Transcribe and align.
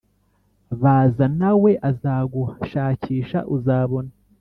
baza, 0.81 1.25
na 1.39 1.51
we 1.61 1.71
azaguha; 1.89 2.55
shakisha, 2.71 3.39
uzabona. 3.55 4.11